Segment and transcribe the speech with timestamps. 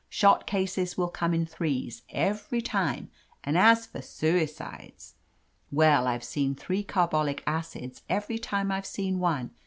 [0.09, 3.11] Shot cases will come in threes every time,
[3.43, 5.13] and as for suicides!
[5.71, 9.51] Well, I've seen three carbolic acids every time I've seen one.